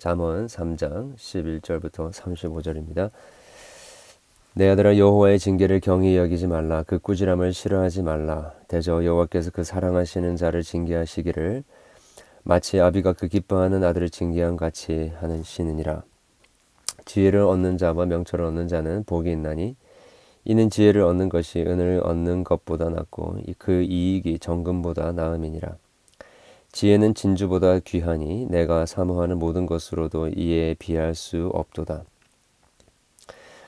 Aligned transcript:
잠언 0.00 0.46
3장 0.46 1.14
11절부터 1.14 2.10
35절입니다. 2.10 3.10
내 4.54 4.70
아들아 4.70 4.96
여호와의 4.96 5.38
징계를 5.38 5.80
경히 5.80 6.16
여기지 6.16 6.46
말라. 6.46 6.82
그 6.84 6.98
꾸지람을 6.98 7.52
싫어하지 7.52 8.02
말라. 8.02 8.54
대저 8.66 9.04
여호와께서 9.04 9.50
그 9.50 9.62
사랑하시는 9.62 10.36
자를 10.36 10.62
징계하시기를 10.62 11.64
마치 12.44 12.80
아비가 12.80 13.12
그 13.12 13.28
기뻐하는 13.28 13.84
아들을 13.84 14.08
징계한 14.08 14.56
같이 14.56 15.12
하는 15.20 15.42
신이니라. 15.42 16.02
지혜를 17.04 17.40
얻는 17.40 17.76
자와 17.76 18.06
명철을 18.06 18.46
얻는 18.46 18.68
자는 18.68 19.04
복이 19.04 19.30
있나니 19.30 19.76
이는 20.46 20.70
지혜를 20.70 21.02
얻는 21.02 21.28
것이 21.28 21.60
은을 21.60 22.00
얻는 22.04 22.44
것보다 22.44 22.88
낫고 22.88 23.36
그 23.58 23.82
이익이 23.82 24.38
정금보다 24.38 25.12
나음이니라 25.12 25.76
지혜는 26.72 27.14
진주보다 27.14 27.80
귀하니 27.80 28.46
내가 28.46 28.86
사모하는 28.86 29.38
모든 29.38 29.66
것으로도 29.66 30.28
이에 30.28 30.74
비할 30.78 31.14
수 31.14 31.50
없도다. 31.52 32.04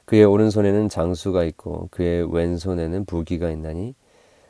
그의 0.04 0.24
오른손에는 0.24 0.88
장수가 0.88 1.44
있고 1.44 1.88
그의 1.90 2.32
왼손에는 2.32 3.04
부기가 3.04 3.50
있나니 3.50 3.94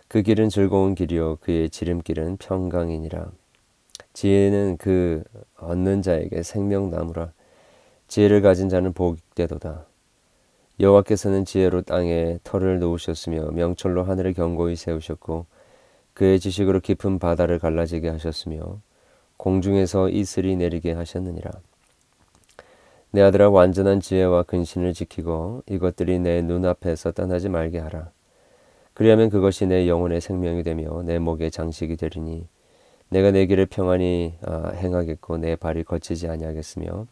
그 0.08 0.22
길은 0.22 0.50
즐거운 0.50 0.94
길이요 0.94 1.36
그의 1.41 1.70
지름길은 1.70 2.36
평강이니라. 2.38 3.30
지혜는 4.12 4.77
그 4.77 5.24
얻는 5.56 6.02
자에게 6.02 6.42
생명나무라. 6.42 7.32
지혜를 8.08 8.42
가진 8.42 8.69
자는 8.69 8.92
복되도다. 8.92 9.86
여호와께서는 10.80 11.44
지혜로 11.44 11.82
땅에 11.82 12.38
털을 12.44 12.78
놓으셨으며 12.78 13.52
명철로 13.52 14.02
하늘을 14.02 14.34
견고히 14.34 14.77
세우셨고 14.77 15.46
그의 16.14 16.40
지식으로 16.40 16.80
깊은 16.80 17.18
바다를 17.18 17.58
갈라지게 17.58 18.08
하셨으며 18.08 18.80
공중에서 19.36 20.08
이슬이 20.08 20.56
내리게 20.56 20.92
하셨느니라 20.92 21.50
내 23.14 23.20
아들아 23.20 23.50
완전한 23.50 24.00
지혜와 24.00 24.44
근신을 24.44 24.94
지키고 24.94 25.62
이것들이 25.69 26.19
내 26.19 26.41
눈앞에서 26.41 27.12
떠나지 27.12 27.50
말게 27.50 27.78
하라. 27.78 28.10
그리하면 28.94 29.28
그것이 29.28 29.66
내 29.66 29.86
영혼의 29.86 30.22
생명이 30.22 30.62
되며 30.62 31.02
내 31.02 31.19
목의 31.19 31.50
장식이 31.50 31.96
되리니 31.96 32.47
내가 33.10 33.30
내 33.30 33.44
길을 33.44 33.66
평안히 33.66 34.34
아, 34.41 34.70
행하겠고 34.70 35.36
내 35.36 35.56
발이 35.56 35.84
거치지 35.84 36.28
아니하겠으며 36.28 37.06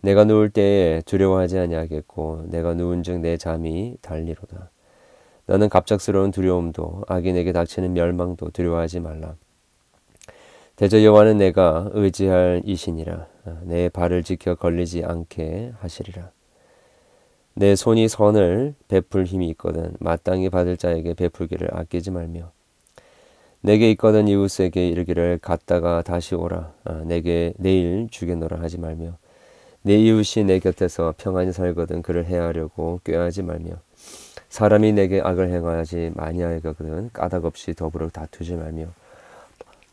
내가 0.00 0.24
누울 0.24 0.48
때에 0.48 1.02
두려워하지 1.02 1.58
아니하겠고 1.58 2.46
내가 2.46 2.72
누운즉 2.72 3.20
내 3.20 3.36
잠이 3.36 3.96
달리로다. 4.00 4.70
너는 5.46 5.68
갑작스러운 5.68 6.32
두려움도 6.32 7.04
악인에게 7.06 7.52
닥치는 7.52 7.92
멸망도 7.92 8.50
두려워하지 8.50 9.00
말라. 9.00 9.34
대저 10.74 11.02
여호와는 11.02 11.38
내가 11.38 11.88
의지할 11.92 12.62
이신이라. 12.64 13.26
내 13.62 13.88
발을 13.88 14.22
지켜 14.22 14.54
걸리지 14.54 15.04
않게 15.04 15.72
하시리라. 15.78 16.30
내 17.54 17.74
손이 17.74 18.08
선을 18.08 18.74
베풀 18.88 19.24
힘이 19.24 19.48
있거든 19.50 19.94
마땅히 19.98 20.50
받을 20.50 20.76
자에게 20.76 21.14
베풀기를 21.14 21.70
아끼지 21.72 22.10
말며. 22.10 22.50
내게 23.62 23.90
있거든 23.92 24.28
이웃에게 24.28 24.88
이르기를 24.88 25.38
갔다가 25.40 26.02
다시 26.02 26.34
오라. 26.34 26.74
아, 26.84 27.02
내게 27.06 27.54
내일 27.56 28.08
주겠노라 28.10 28.60
하지 28.60 28.78
말며. 28.78 29.16
내 29.82 29.96
이웃이 29.96 30.44
내 30.44 30.58
곁에서 30.58 31.14
평안히 31.16 31.52
살거든 31.52 32.02
그를 32.02 32.26
해하려고 32.26 33.00
꾀하지 33.04 33.42
말며 33.44 33.76
사람이 34.48 34.92
내게 34.92 35.20
악을 35.20 35.50
행하지 35.50 36.12
마니하거든 36.14 37.10
까닭 37.12 37.44
없이 37.44 37.74
더불어 37.74 38.08
다투지 38.08 38.54
말며 38.54 38.86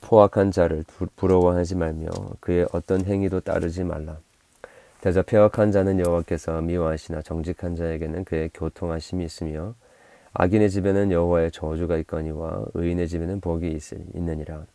포악한 0.02 0.52
자를 0.52 0.84
부러워하지 1.16 1.76
말며 1.76 2.10
그의 2.40 2.68
어떤 2.72 3.06
행위도 3.06 3.40
따르지 3.42 3.84
말라. 3.84 4.18
대저 5.02 5.22
폐역한 5.24 5.72
자는 5.72 6.00
여호와께서 6.00 6.62
미워하시나 6.62 7.22
정직한 7.24 7.76
자에게는 7.76 8.24
그의 8.24 8.50
교통하심이 8.54 9.26
있으며 9.26 9.74
악인의 10.34 10.70
집에는 10.70 11.12
여호와의 11.12 11.52
저주가 11.52 11.98
있거니와 11.98 12.66
의인의 12.74 13.08
집에는 13.08 13.40
복이 13.42 13.72
있, 13.72 13.94
있느니라. 14.16 14.66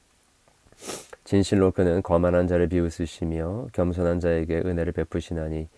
진실로 1.25 1.70
그는 1.70 2.03
거만한 2.03 2.47
자를 2.47 2.69
비웃으시며 2.69 3.69
겸손한 3.72 4.20
자에게 4.20 4.59
은혜를 4.59 4.93
베푸시나니 4.93 5.69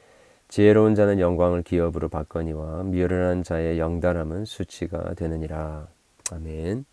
지혜로운 0.50 0.96
자는 0.96 1.20
영광을 1.20 1.62
기업으로 1.62 2.08
받거니와 2.08 2.82
미련한 2.82 3.44
자의 3.44 3.78
영달함은 3.78 4.46
수치가 4.46 5.14
되느니라. 5.14 5.86
아멘. 6.32 6.84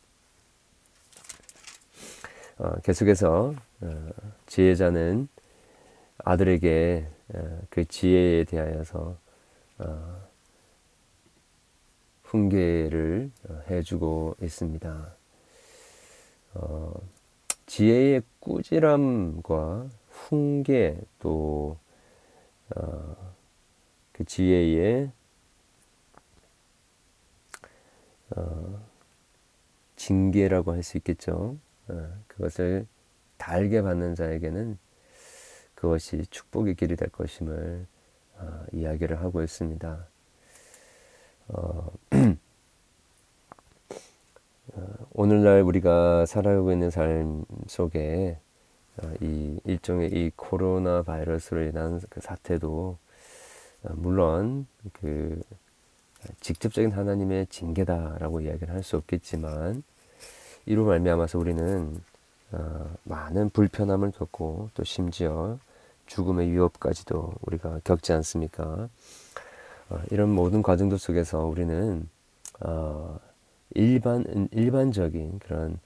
어, 2.60 2.76
계속해서 2.84 3.56
어, 3.82 4.10
지혜자는 4.46 5.28
아들에게 6.20 7.08
어, 7.34 7.60
그 7.72 7.86
지혜에 7.86 8.44
대하여서 8.44 9.18
어, 9.80 10.28
훈계를 12.26 13.32
어, 13.50 13.62
해주고 13.72 14.36
있습니다. 14.40 15.16
어, 16.54 16.94
지혜의 17.66 18.22
꾸지람과 18.40 19.88
훈계 20.12 21.00
또 21.18 21.80
그 24.18 24.26
지혜의 24.26 25.12
징계라고 29.96 30.74
할 30.74 30.84
수 30.84 30.98
있겠죠. 30.98 31.58
어, 31.90 32.24
그것을 32.28 32.88
달게 33.38 33.82
받는 33.82 34.16
자에게는 34.16 34.78
그것이 35.76 36.26
축복의 36.30 36.76
길이 36.76 36.96
될 36.96 37.10
것임을 37.10 37.86
어, 38.38 38.66
이야기를 38.72 39.20
하고 39.22 39.44
있습니다. 39.44 40.08
어, 41.50 41.92
어, 44.74 44.96
오늘날 45.14 45.62
우리가 45.62 46.26
살아가고 46.26 46.72
있는 46.72 46.90
삶 46.90 47.44
속에 47.68 48.40
어, 48.98 49.14
이 49.22 49.60
일종의 49.66 50.12
이 50.12 50.32
코로나 50.36 51.04
바이러스로 51.04 51.64
인한 51.64 52.00
그 52.10 52.22
사태도 52.22 52.98
어, 53.00 53.07
물론 53.84 54.68
그 54.94 55.42
직접적인 56.42 56.92
하나님의 56.92 57.48
징계다라고 57.48 58.42
이야기를 58.42 58.74
할 58.74 58.84
수 58.84 58.98
없겠지만 58.98 59.84
이로 60.66 60.86
말미암아서 60.86 61.40
우리는 61.40 62.02
어, 62.52 62.96
많은 63.04 63.50
불편함을 63.52 64.12
겪고 64.12 64.70
또 64.74 64.84
심지어 64.84 65.60
죽음의 66.08 66.52
위협까지도 66.52 67.34
우리가 67.42 67.82
겪지 67.84 68.14
않습니까? 68.14 68.90
어, 69.90 70.02
이런 70.12 70.30
모든 70.30 70.62
과정들 70.62 70.98
속에서 70.98 71.46
우리는 71.46 72.10
어, 72.62 73.20
일반 73.76 74.48
일반적인 74.52 75.40
그런 75.40 75.80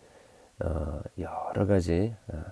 어, 0.59 1.01
여러 1.17 1.65
가지 1.65 2.15
어, 2.27 2.43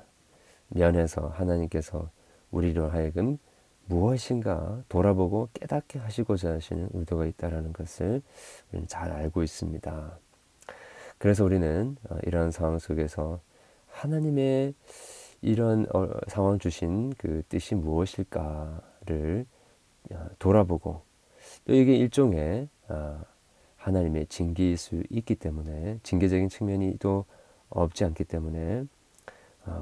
면에서 0.69 1.28
하나님께서 1.29 2.09
우리로 2.51 2.89
하여금 2.89 3.38
무엇인가 3.89 4.83
돌아보고 4.88 5.50
깨닫게 5.53 6.00
하시고자 6.00 6.53
하시는 6.53 6.89
의도가 6.94 7.25
있다라는 7.25 7.73
것을 7.73 8.22
우리는 8.72 8.88
잘 8.88 9.11
알고 9.11 9.41
있습니다. 9.44 10.19
그래서 11.17 11.44
우리는 11.44 11.97
어, 12.09 12.17
이러한 12.23 12.51
상황 12.51 12.79
속에서 12.79 13.41
하나님의 13.88 14.75
이런 15.41 15.85
어, 15.94 16.07
상황 16.28 16.59
주신 16.59 17.11
그 17.17 17.41
뜻이 17.49 17.75
무엇일까를 17.75 19.45
어, 20.11 20.28
돌아보고 20.38 21.01
또 21.66 21.73
이게 21.73 21.95
일종의 21.95 22.69
하나님의 23.78 24.28
징계일 24.28 24.78
수 24.78 25.03
있기 25.09 25.35
때문에 25.35 25.99
징계적인 26.03 26.49
측면이 26.49 26.97
또 26.99 27.25
없지 27.69 28.05
않기 28.05 28.23
때문에 28.23 28.85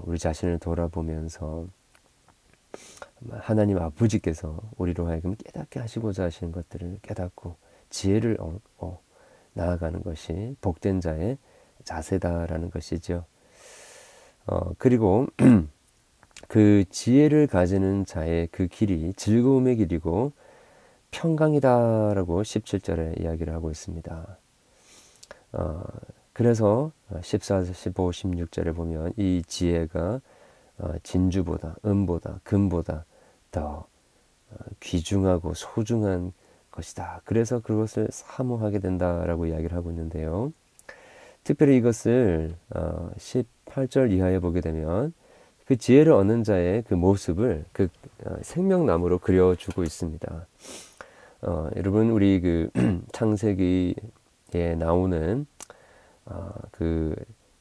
우리 0.04 0.18
자신을 0.18 0.60
돌아보면서 0.60 1.68
하나님 3.40 3.78
아버지께서 3.80 4.60
우리로 4.78 5.08
하여금 5.08 5.36
깨닫게 5.36 5.80
하시고자 5.80 6.26
하시는 6.26 6.52
것들을 6.52 7.00
깨닫고 7.02 7.56
지혜를 7.90 8.38
얻고 8.40 9.00
나아가는 9.54 10.02
것이 10.04 10.56
복된 10.62 11.02
자의 11.02 11.38
자세다라는 11.84 12.70
것이죠. 12.70 13.26
어, 14.46 14.74
그리고 14.78 15.28
그 16.48 16.86
지혜를 16.90 17.48
가지는 17.48 18.06
자의 18.06 18.48
그 18.52 18.68
길이 18.68 19.14
즐거움의 19.14 19.78
길이고 19.78 20.34
평강이다라고 21.12 22.42
17절에 22.42 23.22
이야기를 23.22 23.54
하고 23.54 23.72
있습니다. 23.72 24.38
어, 25.54 25.84
그래서 26.34 26.92
14, 27.22 27.64
15, 27.64 28.12
16절에 28.12 28.76
보면 28.76 29.14
이 29.18 29.42
지혜가 29.48 30.00
어, 30.06 30.20
진주보다, 31.04 31.76
은보다, 31.86 32.40
금보다 32.44 33.06
더 33.52 33.88
어, 34.52 34.56
귀중하고 34.80 35.54
소중한 35.54 36.34
것이다. 36.72 37.22
그래서 37.26 37.60
그것을 37.60 38.08
사모하게 38.12 38.80
된다라고 38.80 39.48
이야기를 39.48 39.76
하고 39.76 39.90
있는데요. 39.90 40.54
특별히 41.44 41.78
이것을 41.78 42.56
18절 42.70 44.12
어, 44.12 44.14
이하에 44.14 44.40
보게 44.40 44.62
되면 44.62 45.14
그 45.66 45.78
지혜를 45.78 46.14
얻는 46.14 46.44
자의 46.44 46.84
그 46.84 46.94
모습을 46.94 47.66
그 47.72 47.90
어, 48.26 48.38
생명나무로 48.42 49.20
그려주고 49.20 49.84
있습니다. 49.84 50.48
어, 51.42 51.70
여러분 51.76 52.10
우리 52.10 52.40
그 52.42 52.70
창세기에 53.12 54.76
나오는 54.78 55.46
어, 56.26 56.52
그 56.72 57.16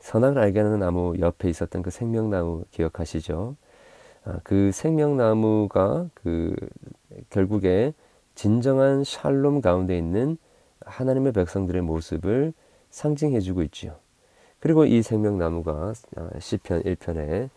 선악을 0.06 0.38
알게 0.40 0.60
하는 0.60 0.78
나무 0.78 1.16
옆에 1.18 1.48
있었던 1.50 1.82
그 1.82 1.90
생명나무 1.90 2.64
기억하시죠? 2.70 3.56
어, 4.24 4.32
그 4.44 4.70
생명나무가 4.72 6.06
그 6.14 6.54
결국에 7.28 7.92
진정한 8.36 9.02
샬롬 9.02 9.60
가운데 9.60 9.98
있는 9.98 10.38
하나님의 10.84 11.32
백성들의 11.32 11.82
모습을 11.82 12.52
상징해주고 12.90 13.62
있죠. 13.64 13.98
그리고 14.60 14.84
이 14.84 15.02
생명나무가 15.02 15.92
어, 16.16 16.28
시편 16.38 16.84
1편에 16.84 17.50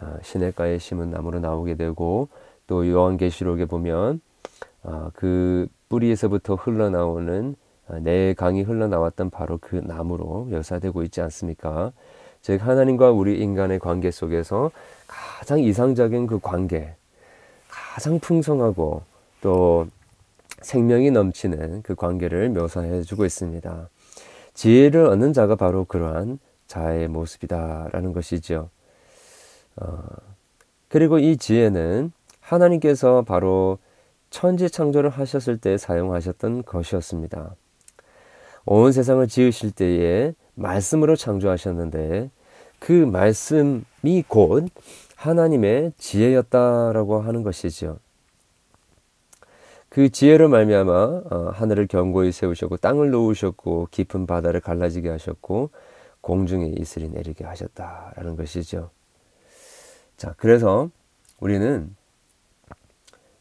어, 0.00 0.16
시냇가에 0.22 0.78
심은 0.78 1.10
나무로 1.10 1.40
나오게 1.40 1.74
되고 1.74 2.28
또 2.68 2.88
요한계시록에 2.88 3.64
보면 3.64 4.20
어, 4.84 5.10
그 5.12 5.66
뿌리에서부터 5.88 6.54
흘러나오는 6.54 7.56
내 8.00 8.34
강이 8.34 8.62
흘러나왔던 8.62 9.30
바로 9.30 9.58
그 9.60 9.76
나무로 9.76 10.46
묘사되고 10.50 11.02
있지 11.04 11.20
않습니까? 11.20 11.92
즉 12.42 12.66
하나님과 12.66 13.10
우리 13.10 13.40
인간의 13.40 13.78
관계 13.78 14.10
속에서 14.10 14.70
가장 15.06 15.60
이상적인 15.60 16.26
그 16.26 16.38
관계, 16.40 16.94
가장 17.68 18.18
풍성하고 18.18 19.02
또 19.40 19.86
생명이 20.62 21.10
넘치는 21.10 21.82
그 21.82 21.94
관계를 21.94 22.50
묘사해 22.50 23.02
주고 23.02 23.24
있습니다. 23.24 23.88
지혜를 24.54 25.06
얻는 25.06 25.32
자가 25.32 25.56
바로 25.56 25.84
그러한 25.84 26.38
자의 26.66 27.08
모습이다라는 27.08 28.12
것이죠. 28.12 28.70
어, 29.76 30.02
그리고 30.88 31.18
이 31.18 31.36
지혜는 31.36 32.12
하나님께서 32.40 33.22
바로 33.22 33.78
천지 34.30 34.70
창조를 34.70 35.10
하셨을 35.10 35.58
때 35.58 35.76
사용하셨던 35.76 36.64
것이었습니다. 36.64 37.54
온 38.66 38.92
세상을 38.92 39.26
지으실 39.28 39.70
때에 39.70 40.34
말씀으로 40.54 41.16
창조하셨는데 41.16 42.30
그 42.78 42.92
말씀이 42.92 44.24
곧 44.28 44.68
하나님의 45.14 45.92
지혜였다라고 45.96 47.20
하는 47.20 47.42
것이죠. 47.42 47.98
그 49.88 50.10
지혜로 50.10 50.48
말미암아 50.48 50.92
어, 51.30 51.50
하늘을 51.54 51.86
견고히 51.86 52.32
세우셨고 52.32 52.76
땅을 52.76 53.10
놓으셨고 53.10 53.88
깊은 53.90 54.26
바다를 54.26 54.60
갈라지게 54.60 55.08
하셨고 55.08 55.70
공중에 56.20 56.66
이슬이 56.76 57.08
내리게 57.08 57.44
하셨다라는 57.44 58.36
것이죠. 58.36 58.90
자, 60.16 60.34
그래서 60.36 60.90
우리는 61.38 61.94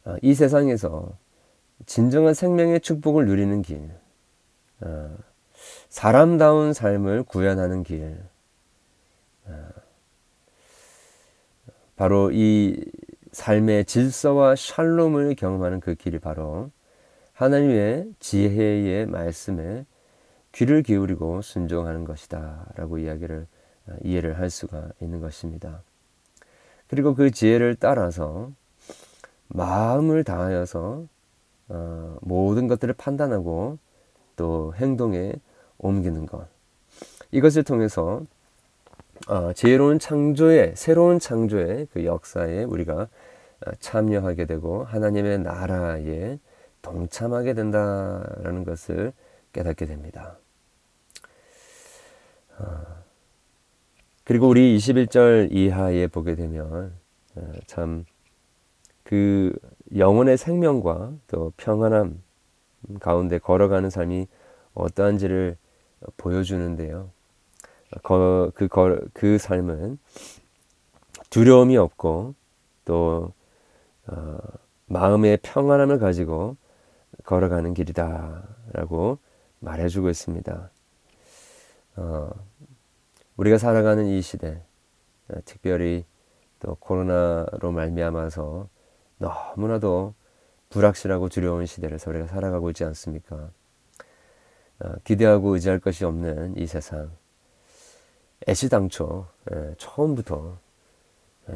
어, 0.05 0.15
이 0.21 0.33
세상에서 0.33 1.09
진정한 1.87 2.33
생명의 2.33 2.79
축복을 2.79 3.25
누리는 3.25 3.61
길, 3.63 3.79
어, 3.79 4.04
사람다운 5.89 6.73
삶을 6.73 7.23
구현하는 7.23 7.83
길, 7.83 8.17
어, 9.45 9.69
바로 11.95 12.31
이 12.31 12.83
삶의 13.31 13.85
질서와 13.85 14.55
샬롬을 14.55 15.35
경험하는 15.35 15.79
그 15.79 15.95
길이 15.95 16.19
바로 16.19 16.71
하나님의 17.33 18.13
지혜의 18.19 19.07
말씀에 19.07 19.85
귀를 20.53 20.83
기울이고 20.83 21.41
순종하는 21.41 22.05
것이다 22.05 22.67
라고 22.75 22.97
이야기를 22.97 23.45
이해를 24.03 24.39
할 24.39 24.49
수가 24.49 24.89
있는 25.01 25.19
것입니다. 25.19 25.81
그리고 26.87 27.13
그 27.13 27.31
지혜를 27.31 27.75
따라서 27.75 28.51
마음을 29.47 30.23
다하여서 30.23 31.05
어, 31.67 32.17
모든 32.21 32.67
것들을 32.67 32.93
판단하고 32.93 33.79
또 34.35 34.73
행동에 34.75 35.33
옮기는 35.77 36.25
것. 36.25 36.47
이것을 37.31 37.63
통해서 37.63 38.21
어, 39.27 39.53
지혜로운 39.53 39.99
창조의 39.99 40.73
새로운 40.75 41.19
창조의 41.19 41.87
그 41.93 42.05
역사에 42.05 42.63
우리가 42.63 43.07
어, 43.65 43.71
참여하게 43.79 44.45
되고 44.45 44.83
하나님의 44.83 45.39
나라에 45.39 46.37
동참하게 46.81 47.53
된다라는 47.53 48.63
것을 48.63 49.13
깨닫게 49.53 49.85
됩니다. 49.85 50.37
어, 52.57 52.95
그리고 54.23 54.47
우리 54.47 54.77
21절 54.77 55.49
이하에 55.51 56.07
보게 56.07 56.35
되면 56.35 56.93
어, 57.35 57.53
참그 57.67 59.53
영혼의 59.95 60.37
생명과 60.37 61.13
또 61.27 61.53
평안함 61.57 62.21
가운데 62.99 63.39
걸어가는 63.39 63.89
삶이 63.89 64.27
어떠한지를 64.73 65.57
보여주는데요. 66.17 67.09
그, 68.03 68.51
그, 68.55 68.67
그 69.13 69.37
삶은 69.37 69.99
두려움이 71.29 71.77
없고 71.77 72.35
또 72.85 73.33
어, 74.07 74.37
마음의 74.87 75.39
평안함을 75.41 75.99
가지고 75.99 76.57
걸어가는 77.23 77.73
길이다라고 77.73 79.17
말해주고 79.59 80.09
있습니다. 80.09 80.69
어, 81.97 82.29
우리가 83.37 83.57
살아가는 83.57 84.05
이 84.05 84.21
시대, 84.21 84.61
어, 85.29 85.35
특별히 85.45 86.05
또 86.59 86.75
코로나로 86.75 87.71
말미암아서 87.71 88.67
너무나도 89.17 90.13
불확실하고 90.75 91.29
두려운 91.29 91.65
시대를 91.65 91.99
우리가 92.05 92.27
살아가고 92.27 92.69
있지 92.71 92.83
않습니까? 92.83 93.49
어, 94.79 94.93
기대하고 95.05 95.53
의지할 95.53 95.79
것이 95.79 96.03
없는 96.03 96.57
이 96.57 96.67
세상. 96.67 97.11
애시당초 98.47 99.25
예, 99.53 99.75
처음부터 99.77 100.57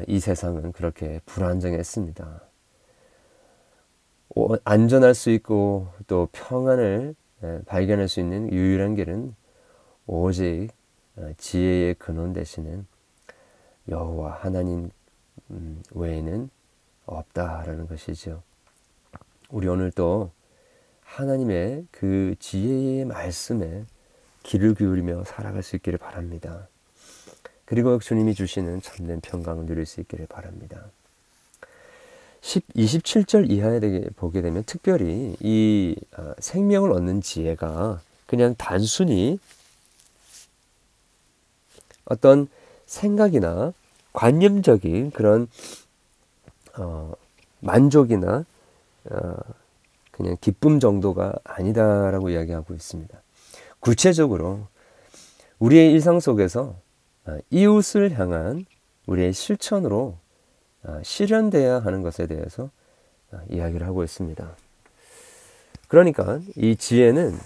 이 0.06 0.20
세상은 0.20 0.72
그렇게 0.72 1.20
불안정했습니다. 1.26 2.40
안전할 4.64 5.14
수 5.14 5.30
있고 5.30 5.88
또 6.06 6.28
평안을 6.32 7.14
예, 7.42 7.60
발견할 7.66 8.08
수 8.08 8.20
있는 8.20 8.50
유일한 8.50 8.94
길은 8.94 9.34
오직 10.06 10.70
어, 11.16 11.30
지혜의 11.36 11.96
근원 11.96 12.32
되시는 12.32 12.86
여호와 13.86 14.38
하나님 14.40 14.88
음, 15.50 15.82
외에는 15.92 16.48
없다라는 17.04 17.86
것이죠. 17.86 18.42
우리 19.50 19.66
오늘 19.66 19.90
또 19.90 20.30
하나님의 21.02 21.86
그 21.90 22.34
지혜의 22.38 23.04
말씀에 23.04 23.84
귀를 24.44 24.74
기울이며 24.74 25.24
살아갈 25.24 25.62
수 25.62 25.76
있기를 25.76 25.98
바랍니다. 25.98 26.68
그리고 27.64 27.98
주님이 27.98 28.34
주시는 28.34 28.80
참된 28.82 29.20
평강을 29.20 29.66
누릴 29.66 29.86
수 29.86 30.00
있기를 30.00 30.26
바랍니다. 30.26 30.86
10, 32.42 32.66
27절 32.68 33.50
이하에 33.50 33.80
보게 34.16 34.40
되면 34.40 34.62
특별히 34.64 35.36
이 35.40 35.96
어, 36.16 36.32
생명을 36.38 36.92
얻는 36.92 37.20
지혜가 37.20 38.00
그냥 38.26 38.54
단순히 38.56 39.38
어떤 42.04 42.48
생각이나 42.86 43.72
관념적인 44.12 45.10
그런 45.10 45.48
어, 46.76 47.12
만족이나 47.60 48.38
어, 48.38 48.44
그냥 50.10 50.36
기쁨 50.40 50.80
정도가 50.80 51.34
아니다라고 51.44 52.30
이야기하고 52.30 52.74
있습니다. 52.74 53.20
구체적으로 53.80 54.66
우리의 55.58 55.92
일상 55.92 56.20
속에서 56.20 56.76
어, 57.26 57.38
이웃을 57.50 58.18
향한 58.18 58.64
우리의 59.06 59.32
실천으로 59.32 60.16
어, 60.82 61.00
실현돼야 61.02 61.80
하는 61.80 62.02
것에 62.02 62.26
대해서 62.26 62.70
어, 63.32 63.40
이야기를 63.48 63.86
하고 63.86 64.02
있습니다. 64.04 64.56
그러니까 65.88 66.40
이 66.56 66.76
지혜는 66.76 67.36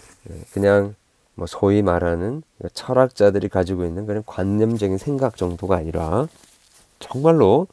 그냥 0.53 0.95
뭐 1.35 1.47
소위 1.47 1.83
말하는 1.83 2.43
철학자들이 2.73 3.49
가지고 3.49 3.85
있는 3.85 4.07
그런 4.07 4.23
관념적인 4.25 4.99
생각 4.99 5.37
정도가 5.37 5.77
아니라 5.77 6.29
정말로 7.01 7.67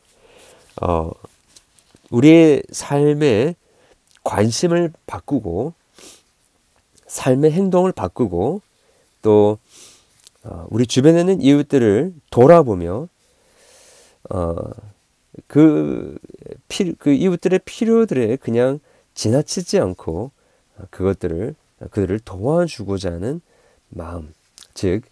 어 0.81 1.11
우리의 2.09 2.63
삶에 2.71 3.55
관심을 4.23 4.91
바꾸고 5.05 5.73
삶의 7.07 7.51
행동을 7.51 7.91
바꾸고 7.91 8.61
또 9.21 9.57
어, 10.43 10.65
우리 10.69 10.87
주변에 10.87 11.19
있는 11.19 11.41
이웃들을 11.41 12.13
돌아보며 12.29 13.07
어, 14.29 14.55
그, 15.47 16.17
피, 16.67 16.93
그 16.93 17.11
이웃들의 17.11 17.59
필요들에 17.65 18.37
그냥 18.37 18.79
지나치지 19.13 19.79
않고 19.79 20.31
그것들을 20.89 21.55
그들을 21.89 22.19
도와주고자 22.19 23.11
하는 23.11 23.41
마음, 23.89 24.33
즉 24.73 25.03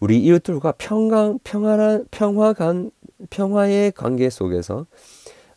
우리 0.00 0.20
이웃들과 0.20 0.74
평강 0.76 1.38
평화한 1.42 2.06
평화간 2.10 2.90
평화의 3.30 3.92
관계 3.92 4.28
속에서 4.28 4.86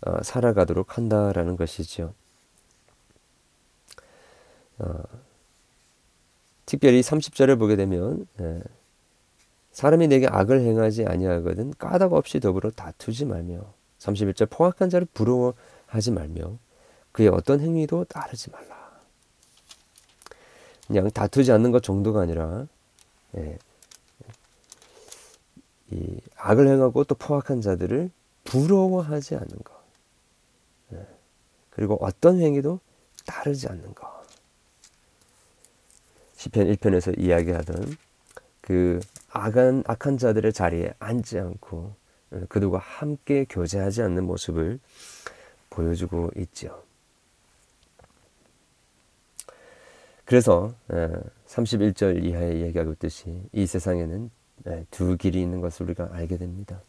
어, 0.05 0.23
살아가도록 0.23 0.97
한다라는 0.97 1.57
것이죠. 1.57 2.13
어, 4.79 5.03
특별히 6.65 7.01
30절을 7.01 7.57
보게 7.57 7.75
되면 7.75 8.27
예, 8.41 8.61
사람이 9.71 10.07
내게 10.07 10.27
악을 10.27 10.61
행하지 10.61 11.05
아니하거든 11.05 11.73
까닭 11.77 12.13
없이 12.13 12.39
더불어 12.39 12.71
다투지 12.71 13.25
말며 13.25 13.73
31절 13.99 14.49
포악한 14.49 14.89
자를 14.89 15.07
부러워하지 15.13 16.11
말며 16.11 16.57
그의 17.11 17.29
어떤 17.29 17.61
행위도 17.61 18.05
따르지 18.05 18.51
말라. 18.51 18.77
그냥 20.85 21.09
다투지 21.09 21.51
않는 21.51 21.71
것 21.71 21.83
정도가 21.83 22.21
아니라 22.21 22.67
예, 23.35 23.57
이 25.91 26.19
악을 26.35 26.67
행하고 26.67 27.03
또 27.05 27.15
포악한 27.15 27.61
자들을 27.61 28.09
부러워하지 28.43 29.35
않는 29.35 29.57
것. 29.63 29.73
예, 30.93 31.05
그리고 31.71 31.97
어떤 32.01 32.39
행위도 32.39 32.79
따르지 33.25 33.67
않는 33.67 33.95
것. 33.95 34.16
시편 36.47 36.67
1편에서 36.73 37.19
이야기하던 37.19 37.97
그 38.61 38.99
악한, 39.29 39.83
악한 39.85 40.17
자들의 40.17 40.53
자리에 40.53 40.93
앉지 40.99 41.39
않고 41.39 41.93
예, 42.33 42.39
그들과 42.49 42.77
함께 42.79 43.45
교제하지 43.49 44.01
않는 44.03 44.25
모습을 44.25 44.79
보여주고 45.69 46.31
있죠. 46.37 46.83
그래서 50.25 50.73
31절 51.47 52.23
예, 52.23 52.27
이하에 52.27 52.61
얘기하고 52.61 52.93
있듯이 52.93 53.41
이 53.53 53.65
세상에는 53.65 54.29
예, 54.67 54.85
두 54.91 55.17
길이 55.17 55.41
있는 55.41 55.61
것을 55.61 55.85
우리가 55.85 56.09
알게 56.11 56.37
됩니다. 56.37 56.81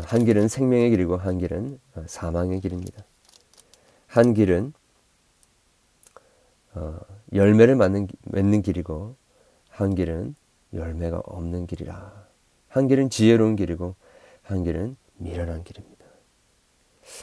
한 0.00 0.24
길은 0.24 0.48
생명의 0.48 0.90
길이고 0.90 1.16
한 1.16 1.38
길은 1.38 1.78
사망의 2.06 2.60
길입니다. 2.60 3.04
한 4.08 4.34
길은 4.34 4.72
어, 6.74 6.98
열매를 7.32 7.76
맺는, 7.76 8.08
맺는 8.24 8.62
길이고 8.62 9.16
한 9.68 9.94
길은 9.94 10.34
열매가 10.72 11.22
없는 11.24 11.66
길이라. 11.66 12.26
한 12.68 12.88
길은 12.88 13.10
지혜로운 13.10 13.56
길이고 13.56 13.94
한 14.42 14.64
길은 14.64 14.96
미련한 15.16 15.64
길입니다. 15.64 16.04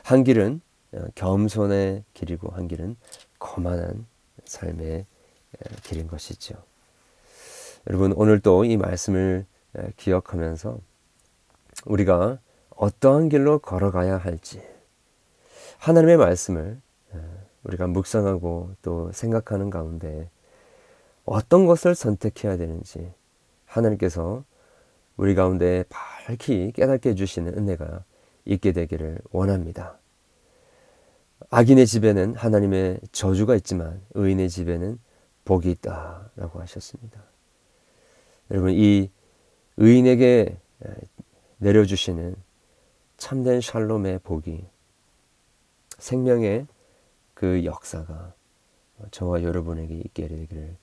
한 0.03 0.23
길은 0.23 0.61
어, 0.93 1.05
겸손의 1.15 2.03
길이고 2.13 2.49
한 2.49 2.67
길은 2.67 2.95
거만한 3.39 4.05
삶의 4.45 5.05
길인 5.83 6.07
것이죠. 6.07 6.55
여러분 7.87 8.13
오늘도 8.13 8.65
이 8.65 8.77
말씀을 8.77 9.45
기억하면서 9.97 10.79
우리가 11.85 12.39
어떠한 12.75 13.29
길로 13.29 13.59
걸어가야 13.59 14.17
할지 14.17 14.61
하나님의 15.79 16.17
말씀을 16.17 16.79
우리가 17.63 17.87
묵상하고 17.87 18.75
또 18.81 19.11
생각하는 19.11 19.69
가운데 19.69 20.29
어떤 21.25 21.65
것을 21.65 21.95
선택해야 21.95 22.57
되는지 22.57 23.13
하나님께서 23.65 24.43
우리 25.17 25.35
가운데 25.35 25.83
밝히 25.89 26.71
깨닫게 26.73 27.11
해주시는 27.11 27.57
은혜가 27.57 28.03
있게 28.45 28.71
되기를 28.71 29.19
원합니다. 29.31 29.99
악인의 31.49 31.85
집에는 31.85 32.35
하나님의 32.35 32.99
저주가 33.11 33.55
있지만 33.55 34.01
의인의 34.13 34.49
집에는 34.49 34.99
복이 35.45 35.69
있다라고 35.71 36.59
하셨습니다. 36.61 37.21
여러분 38.49 38.71
이 38.71 39.09
의인에게 39.77 40.57
내려주시는 41.57 42.35
참된 43.17 43.61
샬롬의 43.61 44.19
복이 44.19 44.65
생명의 45.97 46.65
그 47.41 47.65
역사가 47.65 48.35
저와 49.09 49.41
여러분에게 49.41 49.95
있게 49.95 50.27
되기를 50.27 50.75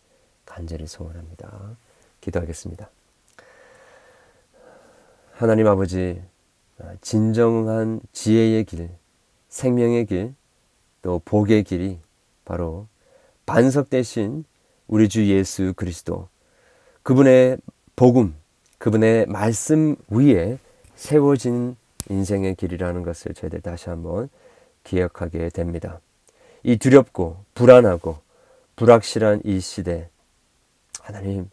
간절히 0.44 0.88
소원합니다. 0.88 1.76
기도하겠습니다. 2.20 2.90
하나님 5.34 5.68
아버지 5.68 6.20
진정한 7.00 8.00
지혜의 8.10 8.64
길, 8.64 8.90
생명의 9.48 10.06
길, 10.06 10.34
또 11.00 11.22
복의 11.24 11.62
길이 11.62 12.00
바로 12.44 12.88
반석 13.46 13.88
대신 13.88 14.44
우리 14.88 15.08
주 15.08 15.28
예수 15.28 15.72
그리스도 15.76 16.28
그분의 17.04 17.58
복음, 17.94 18.34
그분의 18.78 19.26
말씀 19.26 19.94
위에 20.08 20.58
세워진 20.96 21.76
인생의 22.10 22.56
길이라는 22.56 23.04
것을 23.04 23.34
저희들 23.34 23.60
다시 23.60 23.90
한번 23.90 24.28
기억하게 24.82 25.50
됩니다. 25.50 26.00
이 26.68 26.76
두렵고 26.76 27.38
불안하고 27.54 28.18
불확실한 28.76 29.40
이 29.44 29.58
시대, 29.58 30.10
하나님, 31.00 31.48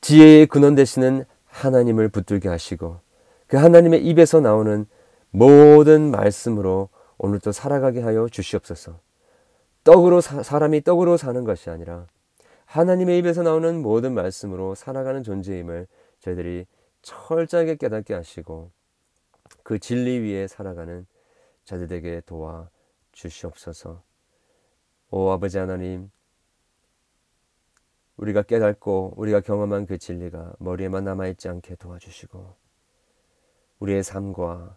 지혜의 0.00 0.46
근원 0.46 0.74
되시는 0.74 1.26
하나님을 1.44 2.08
붙들게 2.08 2.48
하시고 2.48 3.00
그 3.48 3.58
하나님의 3.58 4.06
입에서 4.06 4.40
나오는 4.40 4.86
모든 5.28 6.10
말씀으로 6.10 6.88
오늘도 7.18 7.52
살아가게 7.52 8.00
하여 8.00 8.26
주시옵소서. 8.26 8.98
떡으로 9.84 10.22
사, 10.22 10.42
사람이 10.42 10.82
떡으로 10.82 11.18
사는 11.18 11.44
것이 11.44 11.68
아니라 11.68 12.06
하나님의 12.64 13.18
입에서 13.18 13.42
나오는 13.42 13.82
모든 13.82 14.14
말씀으로 14.14 14.74
살아가는 14.74 15.22
존재임을 15.22 15.88
저희들이 16.20 16.64
철저하게 17.02 17.74
깨닫게 17.76 18.14
하시고 18.14 18.70
그 19.62 19.78
진리 19.78 20.20
위에 20.20 20.46
살아가는 20.46 21.06
자들에게 21.66 22.22
도와 22.24 22.70
주시옵소서. 23.12 24.02
오 25.10 25.30
아버지 25.30 25.58
하나님, 25.58 26.10
우리가 28.16 28.42
깨닫고 28.42 29.14
우리가 29.16 29.40
경험한 29.40 29.86
그 29.86 29.98
진리가 29.98 30.54
머리에만 30.58 31.04
남아있지 31.04 31.48
않게 31.48 31.76
도와주시고 31.76 32.54
우리의 33.80 34.02
삶과 34.02 34.76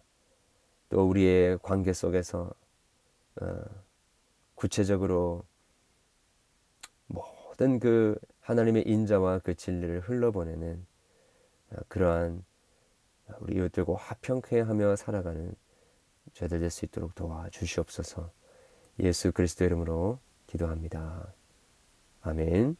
또 0.88 1.08
우리의 1.08 1.58
관계 1.62 1.92
속에서 1.92 2.50
어, 3.40 3.62
구체적으로 4.54 5.44
모든 7.06 7.78
그 7.78 8.18
하나님의 8.40 8.84
인자와 8.86 9.40
그 9.40 9.54
진리를 9.54 10.00
흘러보내는 10.00 10.86
어, 11.70 11.76
그러한 11.88 12.44
우리 13.40 13.56
이웃들과 13.56 13.94
화평케 13.94 14.60
하며 14.60 14.96
살아가는 14.96 15.54
죄들 16.34 16.60
될 16.60 16.70
수 16.70 16.84
있도록 16.84 17.14
도와주시옵소서 17.14 18.30
예수 19.00 19.32
그리스도 19.32 19.64
이름으로 19.64 20.18
기도합니다. 20.46 21.34
아멘. 22.22 22.76